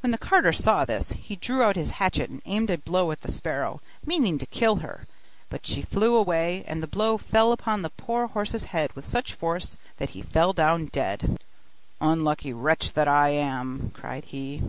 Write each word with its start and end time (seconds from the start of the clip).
When 0.00 0.10
the 0.10 0.16
carter 0.16 0.54
saw 0.54 0.86
this, 0.86 1.10
he 1.12 1.36
drew 1.36 1.62
out 1.62 1.76
his 1.76 1.90
hatchet 2.00 2.30
and 2.30 2.40
aimed 2.46 2.70
a 2.70 2.78
blow 2.78 3.10
at 3.10 3.20
the 3.20 3.30
sparrow, 3.30 3.82
meaning 4.06 4.38
to 4.38 4.46
kill 4.46 4.76
her; 4.76 5.06
but 5.50 5.66
she 5.66 5.82
flew 5.82 6.16
away, 6.16 6.64
and 6.66 6.82
the 6.82 6.86
blow 6.86 7.18
fell 7.18 7.52
upon 7.52 7.82
the 7.82 7.90
poor 7.90 8.28
horse's 8.28 8.64
head 8.72 8.90
with 8.94 9.06
such 9.06 9.34
force, 9.34 9.76
that 9.98 10.08
he 10.16 10.22
fell 10.22 10.54
down 10.54 10.86
dead. 10.86 11.38
'Unlucky 12.00 12.54
wretch 12.54 12.94
that 12.94 13.06
I 13.06 13.32
am!' 13.32 13.90
cried 13.94 14.24
he. 14.24 14.62